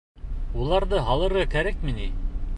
Уларҙы 0.61 1.03
һалырға 1.11 1.45
кәрәкме 1.53 1.97
ни? 2.01 2.11